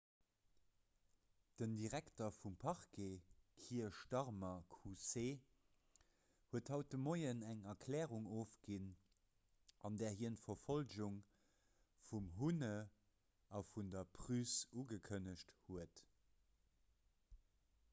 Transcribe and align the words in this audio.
den 1.63 1.73
direkter 1.79 2.29
vum 2.37 2.55
parquet 2.63 3.25
kier 3.65 3.91
starmer 3.97 4.63
qc 4.75 5.25
huet 6.53 6.71
haut 6.75 6.89
de 6.95 7.01
mueren 7.09 7.45
eng 7.51 7.61
erklärung 7.75 8.25
ofginn 8.39 8.89
an 9.91 10.01
där 10.05 10.17
hien 10.23 10.39
d'verfollegung 10.41 11.21
vum 12.09 12.33
huhne 12.41 12.73
a 13.61 13.65
vun 13.71 13.95
der 13.97 14.11
pryce 14.19 14.75
ugekënnegt 14.85 15.55
huet 15.67 16.05